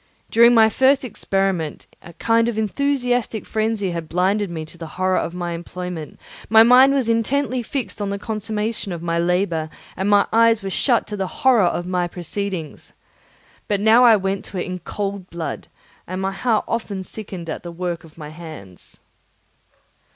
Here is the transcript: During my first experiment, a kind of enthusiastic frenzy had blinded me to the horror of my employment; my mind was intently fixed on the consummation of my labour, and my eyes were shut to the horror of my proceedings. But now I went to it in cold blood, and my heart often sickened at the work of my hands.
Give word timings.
During 0.31 0.55
my 0.55 0.67
first 0.67 1.05
experiment, 1.05 1.85
a 2.01 2.13
kind 2.13 2.49
of 2.49 2.57
enthusiastic 2.57 3.45
frenzy 3.45 3.91
had 3.91 4.09
blinded 4.09 4.49
me 4.49 4.65
to 4.65 4.75
the 4.75 4.87
horror 4.97 5.19
of 5.19 5.35
my 5.35 5.51
employment; 5.51 6.19
my 6.49 6.63
mind 6.63 6.91
was 6.91 7.07
intently 7.07 7.61
fixed 7.61 8.01
on 8.01 8.09
the 8.09 8.17
consummation 8.17 8.93
of 8.93 9.03
my 9.03 9.19
labour, 9.19 9.69
and 9.95 10.09
my 10.09 10.25
eyes 10.33 10.63
were 10.63 10.71
shut 10.71 11.05
to 11.05 11.15
the 11.15 11.27
horror 11.27 11.65
of 11.67 11.85
my 11.85 12.07
proceedings. 12.07 12.93
But 13.67 13.79
now 13.79 14.03
I 14.03 14.15
went 14.15 14.43
to 14.45 14.57
it 14.57 14.65
in 14.65 14.79
cold 14.79 15.29
blood, 15.29 15.67
and 16.07 16.19
my 16.19 16.31
heart 16.31 16.65
often 16.67 17.03
sickened 17.03 17.47
at 17.47 17.61
the 17.61 17.71
work 17.71 18.03
of 18.03 18.17
my 18.17 18.29
hands. 18.29 18.99